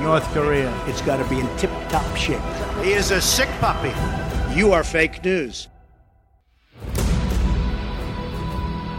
[0.00, 0.70] North Korea.
[0.86, 2.40] It's got to be in tip top shape.
[2.82, 3.92] He is a sick puppy.
[4.54, 5.68] You are fake news.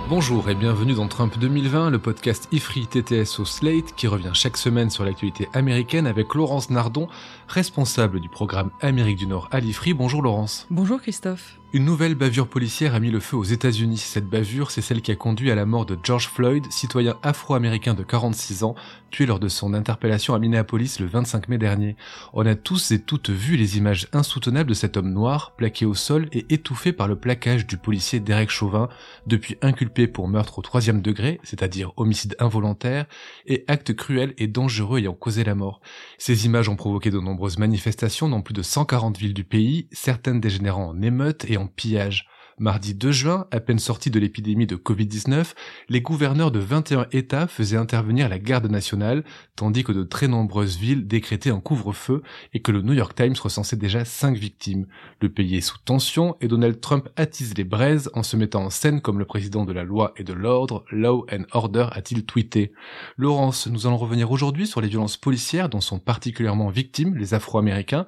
[0.10, 4.56] Bonjour et bienvenue dans Trump 2020, le podcast IFRI TTS au Slate qui revient chaque
[4.56, 7.10] semaine sur l'actualité américaine avec Laurence Nardon,
[7.50, 9.94] responsable du programme Amérique du Nord à l'IFRI.
[9.94, 10.66] Bonjour Laurence.
[10.70, 11.60] Bonjour Christophe.
[11.74, 13.98] Une nouvelle bavure policière a mis le feu aux États-Unis.
[13.98, 17.94] Cette bavure, c'est celle qui a conduit à la mort de George Floyd, citoyen afro-américain
[17.94, 18.76] de 46 ans,
[19.10, 21.96] tué lors de son interpellation à Minneapolis le 25 mai dernier.
[22.34, 25.94] On a tous et toutes vu les images insoutenables de cet homme noir, plaqué au
[25.94, 28.90] sol et étouffé par le plaquage du policier Derek Chauvin,
[29.26, 33.06] depuis inculpé pour meurtre au troisième degré, c'est-à-dire homicide involontaire,
[33.46, 35.82] et acte cruel et dangereux ayant causé la mort.
[36.18, 40.42] Ces images ont provoqué de nombreuses manifestations dans plus de 140 villes du pays, certaines
[40.42, 42.28] dégénérant en émeutes et en pillage.
[42.60, 45.54] Mardi 2 juin, à peine sorti de l'épidémie de Covid-19,
[45.90, 49.24] les gouverneurs de 21 États faisaient intervenir la garde nationale,
[49.56, 52.24] tandis que de très nombreuses villes décrétaient un couvre-feu
[52.56, 54.88] et que le New York Times recensait déjà 5 victimes.
[55.22, 58.70] Le pays est sous tension et Donald Trump attise les braises en se mettant en
[58.72, 62.72] scène comme le président de la loi et de l'ordre, Law and Order a-t-il tweeté.
[63.18, 68.08] Laurence, nous allons revenir aujourd'hui sur les violences policières dont sont particulièrement victimes les Afro-Américains.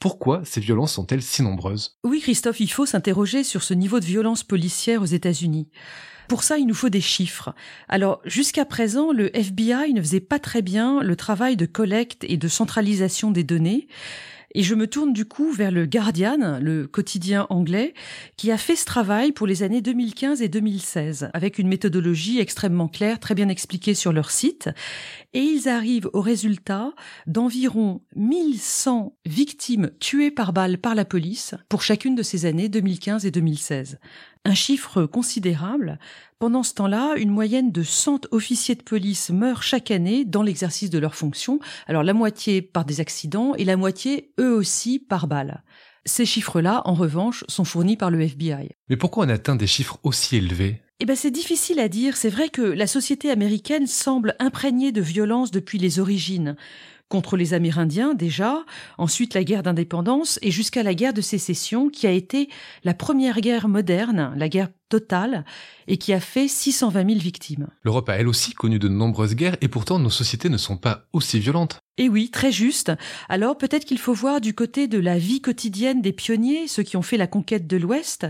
[0.00, 1.98] Pourquoi ces violences sont-elles si nombreuses?
[2.04, 5.68] Oui Christophe, il faut s'interroger sur ce niveau de violence policière aux États-Unis.
[6.26, 7.54] Pour ça, il nous faut des chiffres.
[7.88, 12.38] Alors, jusqu'à présent, le FBI ne faisait pas très bien le travail de collecte et
[12.38, 13.88] de centralisation des données.
[14.54, 17.94] Et je me tourne du coup vers le Guardian, le quotidien anglais,
[18.36, 22.88] qui a fait ce travail pour les années 2015 et 2016, avec une méthodologie extrêmement
[22.88, 24.68] claire, très bien expliquée sur leur site.
[25.34, 26.92] Et ils arrivent au résultat
[27.28, 33.26] d'environ 1100 victimes tuées par balle par la police pour chacune de ces années 2015
[33.26, 33.98] et 2016.
[34.46, 35.98] Un chiffre considérable.
[36.38, 40.88] Pendant ce temps-là, une moyenne de 100 officiers de police meurent chaque année dans l'exercice
[40.88, 41.60] de leurs fonctions.
[41.86, 45.62] Alors la moitié par des accidents et la moitié, eux aussi, par balle.
[46.06, 48.70] Ces chiffres-là, en revanche, sont fournis par le FBI.
[48.88, 50.80] Mais pourquoi on atteint des chiffres aussi élevés?
[51.00, 52.16] Eh ben, c'est difficile à dire.
[52.16, 56.56] C'est vrai que la société américaine semble imprégnée de violence depuis les origines.
[57.10, 58.64] Contre les Amérindiens, déjà,
[58.96, 62.48] ensuite la guerre d'indépendance et jusqu'à la guerre de sécession qui a été
[62.84, 65.46] la première guerre moderne, la guerre totale,
[65.88, 67.68] et qui a fait 620 000 victimes.
[67.82, 71.06] L'Europe a elle aussi connu de nombreuses guerres et pourtant nos sociétés ne sont pas
[71.14, 71.80] aussi violentes.
[71.98, 72.92] Et oui, très juste.
[73.28, 76.96] Alors peut-être qu'il faut voir du côté de la vie quotidienne des pionniers, ceux qui
[76.96, 78.26] ont fait la conquête de l'Ouest.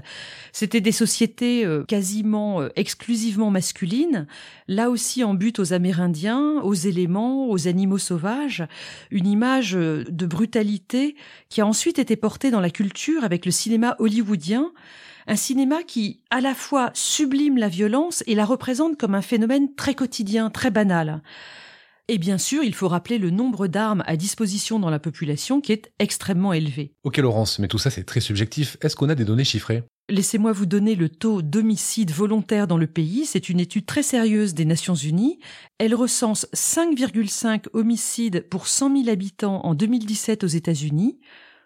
[0.52, 4.26] C'était des sociétés euh, quasiment euh, exclusivement masculines,
[4.66, 8.64] là aussi en but aux Amérindiens, aux éléments, aux animaux sauvages,
[9.12, 11.14] une image euh, de brutalité
[11.48, 14.72] qui a ensuite été portée dans la culture avec le cinéma hollywoodien,
[15.26, 19.74] un cinéma qui à la fois sublime la violence et la représente comme un phénomène
[19.74, 21.22] très quotidien, très banal.
[22.08, 25.70] Et bien sûr, il faut rappeler le nombre d'armes à disposition dans la population qui
[25.70, 26.92] est extrêmement élevé.
[27.04, 28.76] Ok Laurence, mais tout ça c'est très subjectif.
[28.80, 29.84] Est-ce qu'on a des données chiffrées?
[30.08, 33.26] Laissez-moi vous donner le taux d'homicide volontaire dans le pays.
[33.26, 35.38] C'est une étude très sérieuse des Nations Unies.
[35.78, 41.20] Elle recense 5,5 homicides pour 100 000 habitants en 2017 aux États-Unis.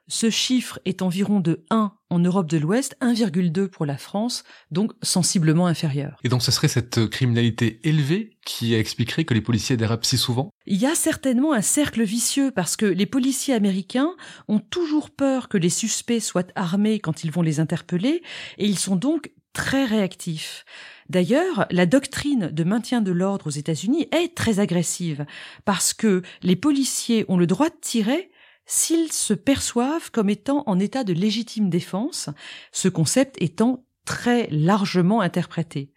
[0.06, 4.92] Ce chiffre est environ de 1 en Europe de l'Ouest, 1,2 pour la France, donc
[5.02, 6.18] sensiblement inférieur.
[6.24, 10.50] Et donc ce serait cette criminalité élevée qui expliquerait que les policiers dérapent si souvent?
[10.66, 14.14] Il y a certainement un cercle vicieux parce que les policiers américains
[14.46, 18.22] ont toujours peur que les suspects soient armés quand ils vont les interpeller
[18.58, 20.66] et ils sont donc très réactifs.
[21.08, 25.24] D'ailleurs, la doctrine de maintien de l'ordre aux États-Unis est très agressive
[25.64, 28.30] parce que les policiers ont le droit de tirer
[28.66, 32.30] s'ils se perçoivent comme étant en état de légitime défense,
[32.72, 35.92] ce concept étant très largement interprété.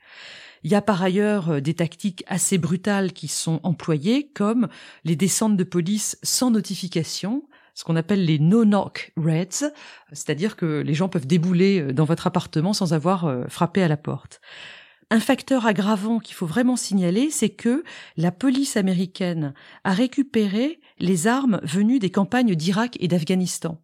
[0.64, 4.68] Il y a par ailleurs euh, des tactiques assez brutales qui sont employées, comme
[5.04, 7.44] les descentes de police sans notification,
[7.74, 9.72] ce qu'on appelle les no-knock raids,
[10.12, 13.88] c'est-à-dire que les gens peuvent débouler euh, dans votre appartement sans avoir euh, frappé à
[13.88, 14.42] la porte.
[15.10, 17.84] Un facteur aggravant qu'il faut vraiment signaler, c'est que
[18.18, 19.54] la police américaine
[19.86, 23.82] a récupéré les armes venues des campagnes d'Irak et d'Afghanistan.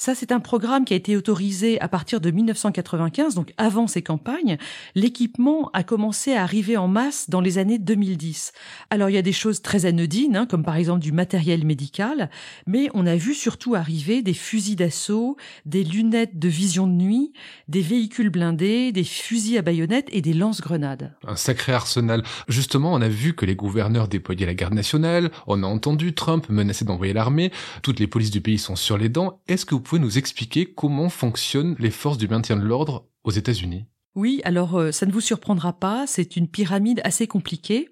[0.00, 4.00] Ça, c'est un programme qui a été autorisé à partir de 1995, donc avant ces
[4.00, 4.56] campagnes.
[4.94, 8.52] L'équipement a commencé à arriver en masse dans les années 2010.
[8.88, 12.30] Alors, il y a des choses très anodines, hein, comme par exemple du matériel médical,
[12.66, 15.36] mais on a vu surtout arriver des fusils d'assaut,
[15.66, 17.34] des lunettes de vision de nuit,
[17.68, 21.14] des véhicules blindés, des fusils à baïonnettes et des lance-grenades.
[21.28, 22.22] Un sacré arsenal.
[22.48, 26.48] Justement, on a vu que les gouverneurs déployaient la garde nationale, on a entendu Trump
[26.48, 29.42] menacer d'envoyer l'armée, toutes les polices du pays sont sur les dents.
[29.46, 33.86] Est-ce que pouvez nous expliquer comment fonctionnent les forces du maintien de l'ordre aux États-Unis?
[34.14, 37.88] Oui, alors euh, ça ne vous surprendra pas, c'est une pyramide assez compliquée.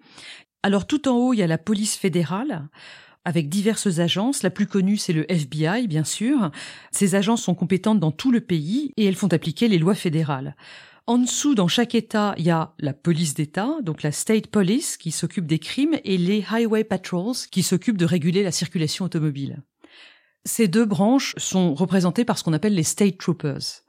[0.62, 2.68] Alors tout en haut, il y a la police fédérale
[3.24, 4.44] avec diverses agences.
[4.44, 6.52] La plus connue, c'est le FBI, bien sûr.
[6.92, 10.54] Ces agences sont compétentes dans tout le pays et elles font appliquer les lois fédérales.
[11.08, 14.98] En dessous, dans chaque État, il y a la police d'État, donc la State Police,
[14.98, 19.62] qui s'occupe des crimes, et les Highway Patrols, qui s'occupent de réguler la circulation automobile.
[20.48, 23.84] Ces deux branches sont représentées par ce qu'on appelle les State Troopers.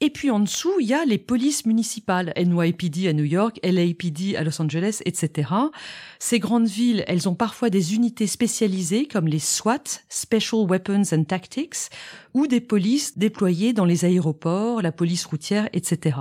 [0.00, 4.34] Et puis en dessous, il y a les polices municipales, NYPD à New York, LAPD
[4.36, 5.48] à Los Angeles, etc.
[6.18, 11.24] Ces grandes villes, elles ont parfois des unités spécialisées comme les SWAT, Special Weapons and
[11.24, 11.90] Tactics,
[12.34, 16.18] ou des polices déployées dans les aéroports, la police routière, etc.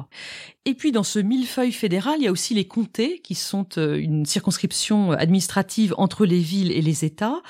[0.66, 3.98] Et puis dans ce millefeuille fédéral, il y a aussi les comtés, qui sont euh,
[3.98, 7.42] une circonscription administrative entre les villes et les États.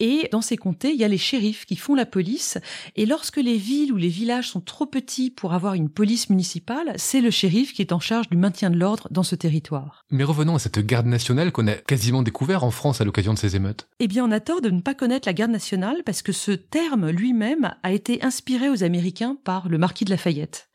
[0.00, 2.58] Et dans ces comtés, il y a les shérifs qui font la police.
[2.96, 6.94] Et lorsque les villes ou les villages sont trop petits pour avoir une police municipale,
[6.96, 10.04] c'est le shérif qui est en charge du maintien de l'ordre dans ce territoire.
[10.10, 13.38] Mais revenons à cette garde nationale qu'on a quasiment découvert en France à l'occasion de
[13.38, 13.88] ces émeutes.
[14.00, 16.52] Eh bien, on a tort de ne pas connaître la garde nationale parce que ce
[16.52, 20.69] terme lui-même a été inspiré aux Américains par le marquis de Lafayette.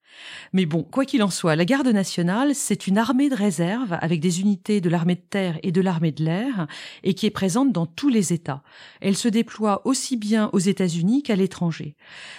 [0.53, 4.19] Mais bon, quoi qu'il en soit, la garde nationale, c'est une armée de réserve avec
[4.19, 6.67] des unités de l'armée de terre et de l'armée de l'air
[7.03, 8.63] et qui est présente dans tous les États.
[9.01, 11.95] Elle se déploie aussi bien aux États-Unis qu'à l'étranger.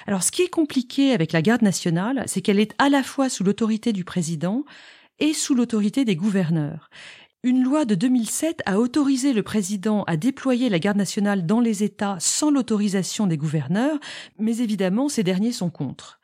[0.06, 3.28] Alors ce qui est compliqué avec la garde nationale, c'est qu'elle est à la fois
[3.28, 4.64] sous l'autorité du président
[5.18, 6.90] et sous l'autorité des gouverneurs.
[7.42, 11.84] Une loi de 2007 a autorisé le président à déployer la garde nationale dans les
[11.84, 13.98] États sans l'autorisation des gouverneurs,
[14.38, 16.15] mais évidemment ces derniers sont contre.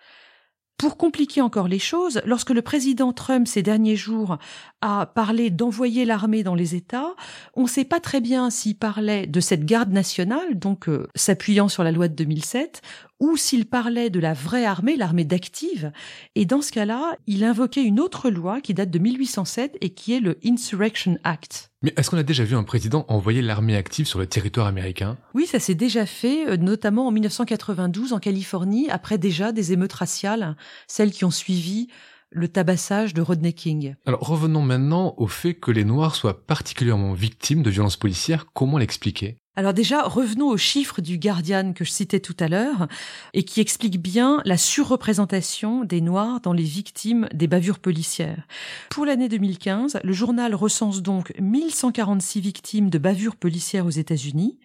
[0.79, 4.39] Pour compliquer encore les choses, lorsque le président Trump ces derniers jours
[4.81, 7.15] a parlé d'envoyer l'armée dans les États,
[7.55, 11.69] on ne sait pas très bien s'il parlait de cette garde nationale, donc euh, s'appuyant
[11.69, 12.83] sur la loi de 2007,
[13.23, 15.93] ou s'il parlait de la vraie armée, l'armée d'active.
[16.35, 20.13] Et dans ce cas-là, il invoquait une autre loi qui date de 1807 et qui
[20.13, 21.71] est le Insurrection Act.
[21.83, 25.19] Mais est-ce qu'on a déjà vu un président envoyer l'armée active sur le territoire américain?
[25.35, 29.93] Oui, ça s'est déjà fait, euh, notamment en 1992 en Californie, après déjà des émeutes
[29.93, 30.57] raciales,
[30.89, 31.87] celles qui ont suivi
[32.33, 33.95] le tabassage de Rodney King.
[34.05, 38.47] Alors revenons maintenant au fait que les Noirs soient particulièrement victimes de violences policières.
[38.53, 39.37] Comment l'expliquer?
[39.55, 42.89] Alors déjà, revenons aux chiffres du Guardian que je citais tout à l'heure
[43.35, 48.47] et qui explique bien la surreprésentation des Noirs dans les victimes des bavures policières.
[48.89, 54.59] Pour l'année 2015, le journal recense donc 1146 victimes de bavures policières aux États-Unis.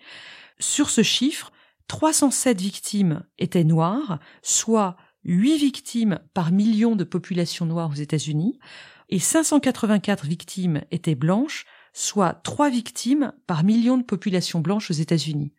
[0.57, 1.51] Sur ce chiffre,
[1.89, 4.95] 307 victimes étaient noires, soit
[5.25, 8.57] 8 victimes par million de population noire aux États-Unis,
[9.09, 11.65] et 584 victimes étaient blanches,
[11.97, 15.51] soit 3 victimes par million de population blanche aux États-Unis.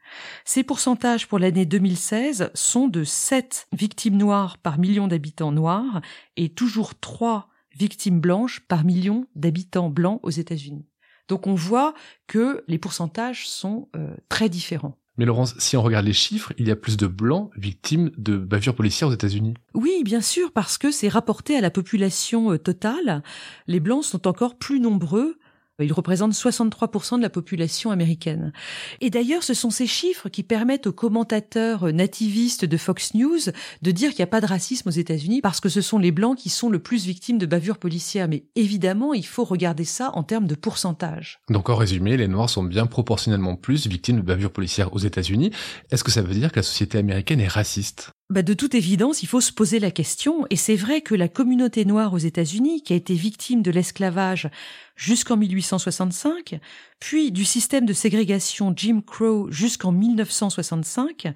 [0.44, 6.00] Ces pourcentages pour l'année 2016 sont de 7 victimes noires par million d'habitants noirs
[6.36, 10.86] et toujours 3 victimes blanches par million d'habitants blancs aux États-Unis.
[11.26, 11.92] Donc on voit
[12.28, 14.96] que les pourcentages sont euh, très différents.
[15.16, 18.36] Mais Laurence, si on regarde les chiffres, il y a plus de blancs victimes de
[18.36, 19.54] bavures policières aux États-Unis.
[19.74, 23.24] Oui, bien sûr, parce que c'est rapporté à la population euh, totale.
[23.66, 25.36] Les blancs sont encore plus nombreux
[25.84, 28.52] ils représentent 63% de la population américaine.
[29.00, 33.38] Et d'ailleurs, ce sont ces chiffres qui permettent aux commentateurs nativistes de Fox News
[33.82, 36.10] de dire qu'il n'y a pas de racisme aux États-Unis parce que ce sont les
[36.10, 38.28] Blancs qui sont le plus victimes de bavures policières.
[38.28, 41.40] Mais évidemment, il faut regarder ça en termes de pourcentage.
[41.48, 45.52] Donc en résumé, les Noirs sont bien proportionnellement plus victimes de bavures policières aux États-Unis.
[45.90, 48.10] Est-ce que ça veut dire que la société américaine est raciste?
[48.30, 51.28] Bah de toute évidence, il faut se poser la question, et c'est vrai que la
[51.28, 54.50] communauté noire aux États-Unis, qui a été victime de l'esclavage
[54.96, 56.60] jusqu'en 1865,
[57.00, 61.32] puis du système de ségrégation Jim Crow jusqu'en 1965,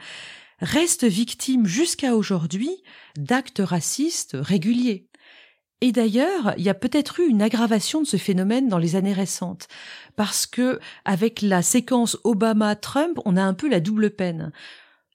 [0.60, 2.70] reste victime jusqu'à aujourd'hui
[3.16, 5.08] d'actes racistes réguliers.
[5.80, 9.14] Et d'ailleurs, il y a peut-être eu une aggravation de ce phénomène dans les années
[9.14, 9.66] récentes,
[10.14, 14.52] parce que avec la séquence Obama-Trump, on a un peu la double peine.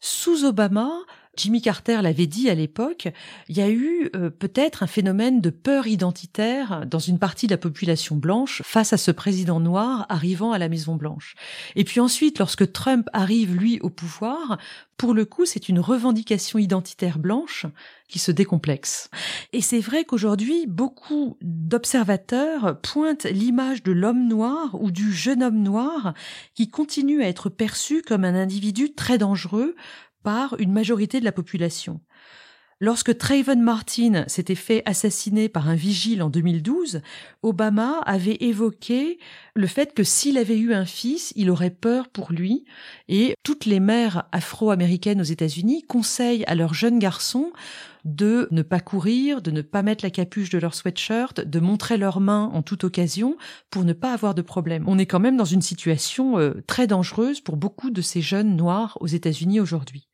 [0.02, 0.92] Sous Obama,
[1.38, 3.08] Jimmy Carter l'avait dit à l'époque,
[3.48, 7.54] il y a eu euh, peut-être un phénomène de peur identitaire dans une partie de
[7.54, 11.36] la population blanche face à ce président noir arrivant à la Maison Blanche.
[11.76, 14.58] Et puis ensuite, lorsque Trump arrive lui au pouvoir,
[14.98, 17.68] pour le coup, c'est une revendication identitaire blanche
[18.08, 19.12] qui se décomplexe.
[19.54, 25.62] Et c'est vrai qu'aujourd'hui, beaucoup d'observateurs pointent l'image de l'homme noir ou du jeune homme
[25.62, 26.16] noir
[26.56, 29.76] qui continue à être perçu comme un individu très dangereux
[30.24, 32.02] par une majorité de la population.
[32.80, 37.02] Lorsque Trayvon Martin s'était fait assassiner par un vigile en 2012,
[37.42, 39.18] Obama avait évoqué
[39.56, 42.66] le fait que s'il avait eu un fils, il aurait peur pour lui
[43.08, 47.52] et toutes les mères afro-américaines aux États-Unis conseillent à leurs jeunes garçons
[48.06, 51.98] de ne pas courir, de ne pas mettre la capuche de leur sweatshirt, de montrer
[51.98, 53.38] leurs mains en toute occasion
[53.72, 54.84] pour ne pas avoir de problème.
[54.86, 58.56] On est quand même dans une situation euh, très dangereuse pour beaucoup de ces jeunes
[58.56, 60.08] noirs aux États-Unis aujourd'hui.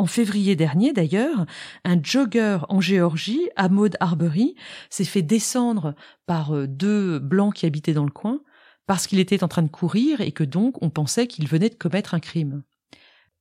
[0.00, 1.44] En février dernier, d'ailleurs,
[1.84, 4.54] un jogger en Géorgie, Maud Arbery,
[4.88, 8.40] s'est fait descendre par euh, deux blancs qui habitaient dans le coin
[8.86, 11.74] parce qu'il était en train de courir et que donc on pensait qu'il venait de
[11.74, 12.62] commettre un crime.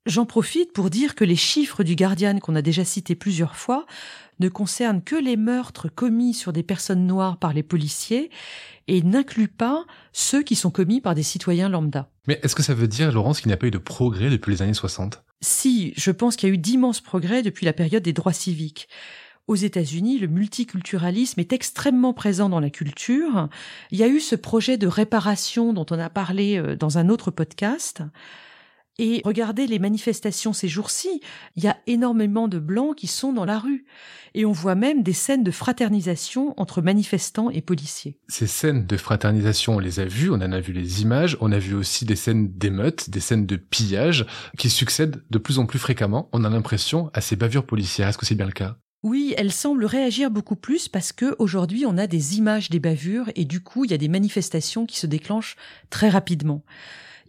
[0.05, 3.85] J'en profite pour dire que les chiffres du Guardian qu'on a déjà cités plusieurs fois
[4.41, 8.31] ne concernent que les meurtres commis sur des personnes noires par les policiers
[8.89, 12.09] et n'incluent pas ceux qui sont commis par des citoyens lambda.
[12.27, 14.51] Mais est-ce que ça veut dire, Laurence, qu'il n'y a pas eu de progrès depuis
[14.51, 18.03] les années 60 si, je pense qu'il y a eu d'immenses progrès depuis la période
[18.03, 18.89] des droits civiques.
[19.47, 23.49] Aux États-Unis, le multiculturalisme est extrêmement présent dans la culture.
[23.89, 27.09] Il y a eu ce projet de réparation dont on a parlé euh, dans un
[27.09, 28.03] autre podcast.
[28.99, 31.21] Et regardez les manifestations ces jours-ci,
[31.55, 33.85] il y a énormément de blancs qui sont dans la rue.
[34.35, 38.19] Et on voit même des scènes de fraternisation entre manifestants et policiers.
[38.27, 41.53] Ces scènes de fraternisation, on les a vues, on en a vu les images, on
[41.53, 44.25] a vu aussi des scènes d'émeutes, des scènes de pillage
[44.57, 48.09] qui succèdent de plus en plus fréquemment, on a l'impression, à ces bavures policières.
[48.09, 48.75] Est-ce que c'est bien le cas?
[49.01, 53.31] Oui, elles semblent réagir beaucoup plus parce que aujourd'hui on a des images des bavures
[53.35, 55.55] et du coup il y a des manifestations qui se déclenchent
[55.89, 56.65] très rapidement.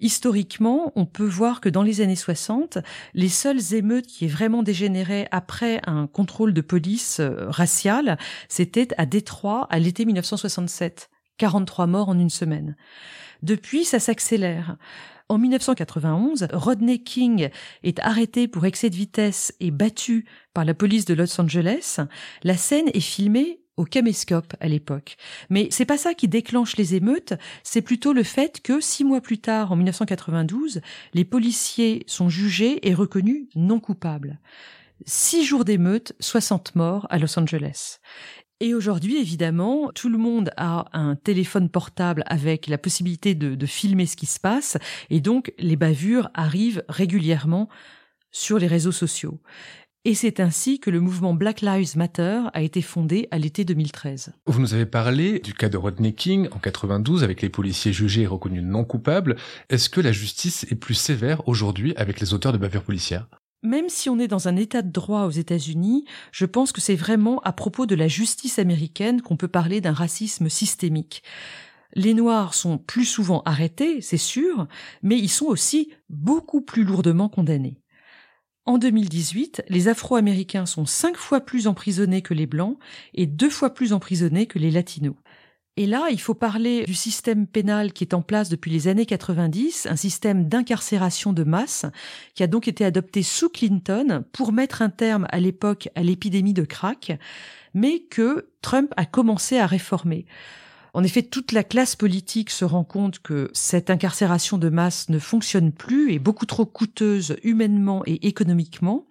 [0.01, 2.79] Historiquement, on peut voir que dans les années 60,
[3.15, 8.89] les seules émeutes qui aient vraiment dégénéré après un contrôle de police euh, racial, c'était
[8.97, 11.11] à Détroit à l'été 1967.
[11.37, 12.77] 43 morts en une semaine.
[13.43, 14.77] Depuis, ça s'accélère.
[15.31, 17.51] En 1991, Rodney King
[17.83, 22.01] est arrêté pour excès de vitesse et battu par la police de Los Angeles.
[22.43, 25.17] La scène est filmée au caméscope à l'époque.
[25.49, 27.33] Mais c'est pas ça qui déclenche les émeutes,
[27.65, 30.83] c'est plutôt le fait que six mois plus tard, en 1992,
[31.15, 34.39] les policiers sont jugés et reconnus non coupables.
[35.07, 38.01] Six jours d'émeutes, 60 morts à Los Angeles.
[38.63, 43.67] Et aujourd'hui, évidemment, tout le monde a un téléphone portable avec la possibilité de, de
[43.67, 44.77] filmer ce qui se passe,
[45.09, 47.71] et donc les bavures arrivent régulièrement
[48.31, 49.41] sur les réseaux sociaux.
[50.07, 54.33] Et c'est ainsi que le mouvement Black Lives Matter a été fondé à l'été 2013.
[54.47, 58.23] Vous nous avez parlé du cas de Rodney King en 92 avec les policiers jugés
[58.23, 59.37] et reconnus non coupables.
[59.69, 63.29] Est-ce que la justice est plus sévère aujourd'hui avec les auteurs de bavures policières?
[63.63, 66.97] Même si on est dans un état de droit aux États-Unis, je pense que c'est
[66.97, 71.23] vraiment à propos de la justice américaine qu'on peut parler d'un racisme systémique.
[71.95, 74.67] Les Noirs sont plus souvent arrêtés, c'est sûr,
[75.03, 77.83] mais ils sont aussi beaucoup plus lourdement condamnés.
[78.67, 82.79] En 2018, les Afro-Américains sont cinq fois plus emprisonnés que les Blancs
[83.15, 85.17] et deux fois plus emprisonnés que les Latinos.
[85.77, 89.07] Et là, il faut parler du système pénal qui est en place depuis les années
[89.07, 91.87] 90, un système d'incarcération de masse
[92.35, 96.53] qui a donc été adopté sous Clinton pour mettre un terme à l'époque à l'épidémie
[96.53, 97.19] de crack,
[97.73, 100.27] mais que Trump a commencé à réformer.
[100.93, 105.19] En effet, toute la classe politique se rend compte que cette incarcération de masse ne
[105.19, 109.07] fonctionne plus, est beaucoup trop coûteuse humainement et économiquement.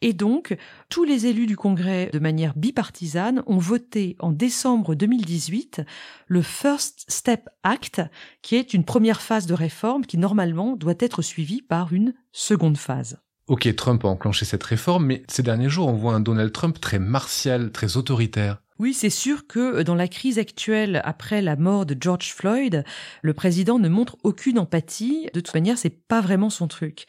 [0.00, 0.56] Et donc,
[0.88, 5.82] tous les élus du Congrès, de manière bipartisane, ont voté en décembre 2018
[6.26, 8.02] le First Step Act,
[8.42, 12.76] qui est une première phase de réforme qui normalement doit être suivie par une seconde
[12.76, 13.18] phase.
[13.48, 16.80] Ok, Trump a enclenché cette réforme, mais ces derniers jours, on voit un Donald Trump
[16.80, 18.61] très martial, très autoritaire.
[18.82, 22.82] Oui, c'est sûr que euh, dans la crise actuelle après la mort de George Floyd,
[23.22, 25.28] le président ne montre aucune empathie.
[25.34, 27.06] De toute manière, c'est pas vraiment son truc.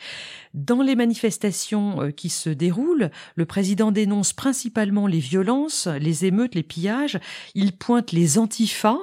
[0.54, 6.54] Dans les manifestations euh, qui se déroulent, le président dénonce principalement les violences, les émeutes,
[6.54, 7.20] les pillages.
[7.56, 9.00] Il pointe les antifas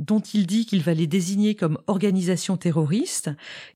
[0.00, 3.30] dont il dit qu'il va les désigner comme organisation terroriste.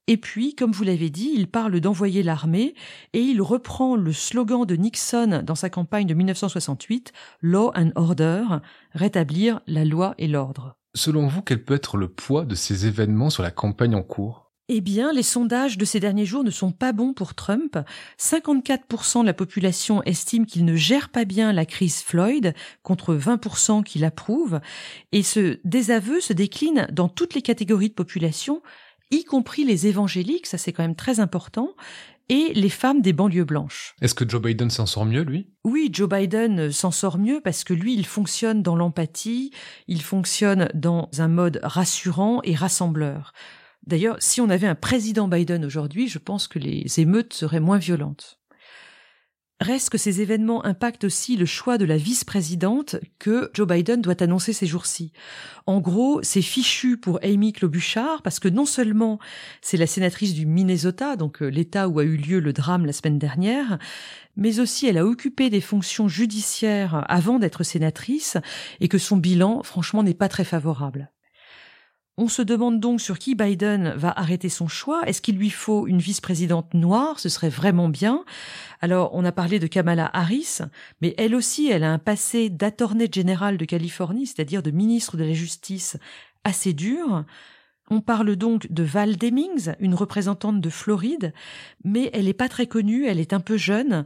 [0.09, 2.75] Et puis, comme vous l'avez dit, il parle d'envoyer l'armée
[3.13, 7.13] et il reprend le slogan de Nixon dans sa campagne de 1968,
[7.43, 8.43] Law and Order,
[8.95, 10.77] rétablir la loi et l'ordre.
[10.95, 14.44] Selon vous, quel peut être le poids de ces événements sur la campagne en cours?
[14.69, 17.79] Eh bien, les sondages de ces derniers jours ne sont pas bons pour Trump.
[18.19, 23.83] 54% de la population estime qu'il ne gère pas bien la crise Floyd, contre 20%
[23.83, 24.61] qui l'approuvent.
[25.13, 28.63] Et ce désaveu se décline dans toutes les catégories de population,
[29.11, 31.75] y compris les évangéliques, ça c'est quand même très important,
[32.31, 33.95] et les femmes des banlieues blanches.
[34.01, 35.47] Est-ce que Joe Biden s'en sort mieux, lui?
[35.65, 39.51] Oui, Joe Biden s'en sort mieux parce que lui, il fonctionne dans l'empathie,
[39.89, 43.35] il fonctionne dans un mode rassurant et rassembleur.
[43.87, 47.79] D'ailleurs, si on avait un président Biden aujourd'hui, je pense que les émeutes seraient moins
[47.79, 48.41] violentes.
[49.61, 54.21] Reste que ces événements impactent aussi le choix de la vice-présidente que Joe Biden doit
[54.21, 55.13] annoncer ces jours-ci.
[55.67, 59.21] En gros, c'est fichu pour Amy Klobuchar parce que non seulement
[59.63, 62.93] c'est la sénatrice du Minnesota, donc euh, l'État où a eu lieu le drame la
[62.93, 63.79] semaine dernière,
[64.37, 68.37] mais aussi elle a occupé des fonctions judiciaires avant d'être sénatrice
[68.81, 71.14] et que son bilan, franchement, n'est pas très favorable.
[72.17, 75.03] On se demande donc sur qui Biden va arrêter son choix.
[75.09, 77.19] Est-ce qu'il lui faut une vice-présidente noire?
[77.19, 78.25] Ce serait vraiment bien.
[78.81, 80.59] Alors, on a parlé de Kamala Harris,
[81.01, 85.25] mais elle aussi, elle a un passé d'attorney général de Californie, c'est-à-dire de ministre de
[85.25, 85.97] la Justice
[86.45, 87.25] assez dur.
[87.91, 91.35] On parle donc de Val Demings, une représentante de Floride,
[91.83, 94.05] mais elle n'est pas très connue, elle est un peu jeune,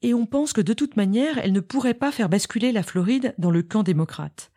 [0.00, 3.34] et on pense que de toute manière, elle ne pourrait pas faire basculer la Floride
[3.36, 4.50] dans le camp démocrate.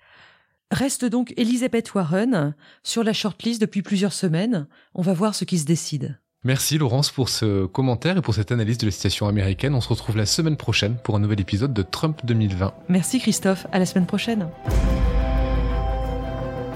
[0.73, 4.65] Reste donc Elizabeth Warren sur la shortlist depuis plusieurs semaines.
[4.95, 6.19] On va voir ce qui se décide.
[6.43, 9.75] Merci Laurence pour ce commentaire et pour cette analyse de la situation américaine.
[9.75, 12.73] On se retrouve la semaine prochaine pour un nouvel épisode de Trump 2020.
[12.89, 14.49] Merci Christophe, à la semaine prochaine.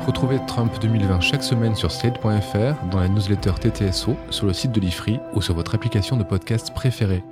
[0.06, 4.80] Retrouvez Trump 2020 chaque semaine sur slate.fr, dans la newsletter TTSO, sur le site de
[4.80, 7.24] l'IFRI ou sur votre application de podcast préférée.